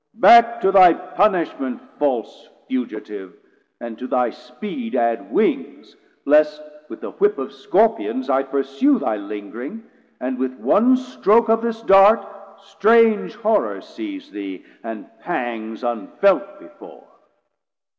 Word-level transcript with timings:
Back 0.15 0.61
to 0.61 0.71
thy 0.71 0.93
punishment, 0.95 1.79
False 1.99 2.49
fugitive, 2.67 3.35
and 3.79 3.99
to 3.99 4.07
thy 4.07 4.31
speed 4.31 4.95
add 4.95 5.31
wings, 5.31 5.91
700 6.23 6.39
Least 6.39 6.61
with 6.89 7.03
a 7.03 7.11
whip 7.11 7.37
of 7.37 7.53
Scorpions 7.53 8.27
I 8.27 8.41
pursue 8.41 8.97
Thy 8.97 9.17
lingring, 9.17 9.83
or 10.19 10.31
with 10.31 10.53
one 10.55 10.97
stroke 10.97 11.49
of 11.49 11.61
this 11.61 11.83
Dart 11.83 12.25
Strange 12.63 13.35
horror 13.35 13.79
seise 13.81 14.31
thee, 14.31 14.65
and 14.83 15.05
pangs 15.19 15.83
unfelt 15.83 16.59
before. 16.59 17.03